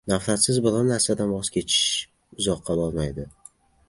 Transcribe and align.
Nafratsiz 0.09 0.55
biron 0.67 0.87
narsadan 0.91 1.29
voz 1.33 1.51
kechish 1.57 1.83
uzoqqa 2.41 2.77
bormaydi. 2.81 3.27